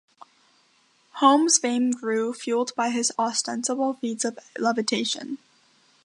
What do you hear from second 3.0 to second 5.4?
ostensible feats of levitation.